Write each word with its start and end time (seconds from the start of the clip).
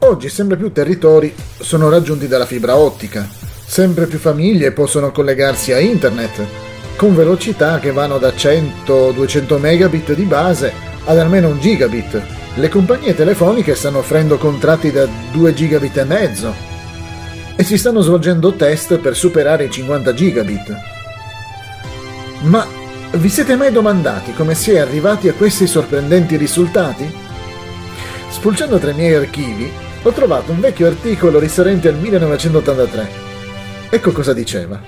Oggi 0.00 0.28
sempre 0.28 0.56
più 0.56 0.70
territori 0.70 1.34
sono 1.58 1.88
raggiunti 1.90 2.28
dalla 2.28 2.46
fibra 2.46 2.76
ottica, 2.76 3.28
sempre 3.66 4.06
più 4.06 4.18
famiglie 4.18 4.70
possono 4.70 5.10
collegarsi 5.10 5.72
a 5.72 5.80
internet 5.80 6.46
con 6.94 7.16
velocità 7.16 7.80
che 7.80 7.90
vanno 7.90 8.18
da 8.18 8.28
100-200 8.28 9.58
megabit 9.58 10.14
di 10.14 10.24
base 10.24 10.72
ad 11.04 11.18
almeno 11.18 11.48
un 11.48 11.58
gigabit. 11.58 12.22
Le 12.54 12.68
compagnie 12.68 13.14
telefoniche 13.14 13.74
stanno 13.74 13.98
offrendo 13.98 14.38
contratti 14.38 14.92
da 14.92 15.06
2 15.32 15.54
gigabit 15.54 15.96
e 15.96 16.04
mezzo 16.04 16.67
e 17.60 17.64
si 17.64 17.76
stanno 17.76 18.02
svolgendo 18.02 18.52
test 18.52 18.98
per 18.98 19.16
superare 19.16 19.64
i 19.64 19.70
50 19.70 20.14
gigabit. 20.14 20.76
Ma 22.42 22.64
vi 23.14 23.28
siete 23.28 23.56
mai 23.56 23.72
domandati 23.72 24.32
come 24.32 24.54
si 24.54 24.70
è 24.70 24.78
arrivati 24.78 25.26
a 25.28 25.32
questi 25.32 25.66
sorprendenti 25.66 26.36
risultati? 26.36 27.12
Spulciando 28.30 28.78
tra 28.78 28.92
i 28.92 28.94
miei 28.94 29.14
archivi 29.14 29.68
ho 30.02 30.12
trovato 30.12 30.52
un 30.52 30.60
vecchio 30.60 30.86
articolo 30.86 31.40
risalente 31.40 31.88
al 31.88 31.96
1983. 31.96 33.08
Ecco 33.90 34.12
cosa 34.12 34.32
diceva. 34.32 34.80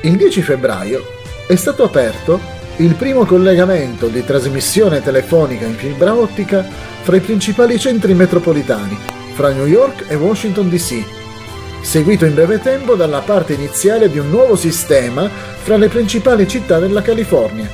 Il 0.00 0.16
10 0.16 0.40
febbraio 0.40 1.04
è 1.46 1.54
stato 1.54 1.84
aperto 1.84 2.40
il 2.76 2.94
primo 2.94 3.26
collegamento 3.26 4.06
di 4.06 4.24
trasmissione 4.24 5.02
telefonica 5.02 5.66
in 5.66 5.74
fibra 5.74 6.14
ottica 6.14 6.66
fra 7.02 7.16
i 7.16 7.20
principali 7.20 7.78
centri 7.78 8.14
metropolitani, 8.14 8.96
fra 9.34 9.52
New 9.52 9.66
York 9.66 10.06
e 10.08 10.14
Washington 10.14 10.70
DC, 10.70 11.19
seguito 11.82 12.24
in 12.24 12.34
breve 12.34 12.60
tempo 12.60 12.94
dalla 12.94 13.20
parte 13.20 13.54
iniziale 13.54 14.10
di 14.10 14.18
un 14.18 14.30
nuovo 14.30 14.56
sistema 14.56 15.28
fra 15.28 15.76
le 15.76 15.88
principali 15.88 16.46
città 16.46 16.78
della 16.78 17.02
California. 17.02 17.68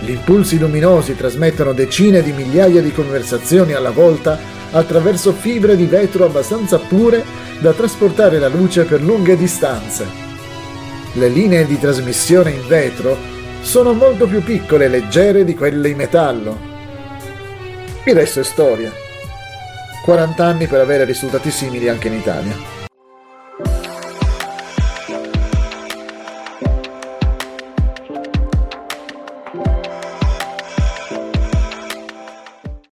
Gli 0.00 0.10
impulsi 0.10 0.58
luminosi 0.58 1.16
trasmettono 1.16 1.72
decine 1.72 2.22
di 2.22 2.32
migliaia 2.32 2.80
di 2.80 2.92
conversazioni 2.92 3.72
alla 3.72 3.90
volta 3.90 4.38
attraverso 4.70 5.32
fibre 5.32 5.76
di 5.76 5.86
vetro 5.86 6.24
abbastanza 6.24 6.78
pure 6.78 7.24
da 7.60 7.72
trasportare 7.72 8.38
la 8.38 8.48
luce 8.48 8.84
per 8.84 9.02
lunghe 9.02 9.36
distanze. 9.36 10.06
Le 11.14 11.28
linee 11.28 11.66
di 11.66 11.78
trasmissione 11.78 12.50
in 12.50 12.66
vetro 12.66 13.16
sono 13.62 13.92
molto 13.92 14.26
più 14.26 14.42
piccole 14.42 14.84
e 14.84 14.88
leggere 14.88 15.44
di 15.44 15.54
quelle 15.54 15.88
in 15.88 15.96
metallo. 15.96 16.56
Il 18.04 18.14
resto 18.14 18.40
è 18.40 18.44
storia. 18.44 18.92
40 20.04 20.44
anni 20.44 20.66
per 20.66 20.80
avere 20.80 21.04
risultati 21.04 21.50
simili 21.50 21.88
anche 21.88 22.08
in 22.08 22.14
Italia. 22.14 22.77